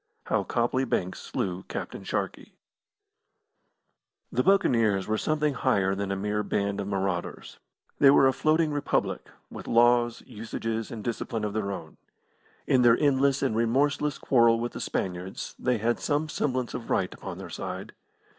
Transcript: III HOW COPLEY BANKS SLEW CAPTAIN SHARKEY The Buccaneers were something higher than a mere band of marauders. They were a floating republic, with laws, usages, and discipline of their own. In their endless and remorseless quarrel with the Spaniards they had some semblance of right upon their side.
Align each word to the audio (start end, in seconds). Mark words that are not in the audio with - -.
III 0.25 0.29
HOW 0.37 0.43
COPLEY 0.45 0.83
BANKS 0.83 1.19
SLEW 1.19 1.61
CAPTAIN 1.67 2.03
SHARKEY 2.03 2.55
The 4.31 4.41
Buccaneers 4.41 5.05
were 5.05 5.19
something 5.19 5.53
higher 5.53 5.93
than 5.93 6.11
a 6.11 6.15
mere 6.15 6.41
band 6.41 6.81
of 6.81 6.87
marauders. 6.87 7.59
They 7.99 8.09
were 8.09 8.25
a 8.25 8.33
floating 8.33 8.71
republic, 8.73 9.29
with 9.51 9.67
laws, 9.67 10.23
usages, 10.25 10.89
and 10.89 11.03
discipline 11.03 11.43
of 11.43 11.53
their 11.53 11.71
own. 11.71 11.97
In 12.65 12.81
their 12.81 12.97
endless 12.97 13.43
and 13.43 13.55
remorseless 13.55 14.17
quarrel 14.17 14.59
with 14.59 14.71
the 14.71 14.81
Spaniards 14.81 15.53
they 15.59 15.77
had 15.77 15.99
some 15.99 16.27
semblance 16.29 16.73
of 16.73 16.89
right 16.89 17.13
upon 17.13 17.37
their 17.37 17.51
side. 17.51 17.93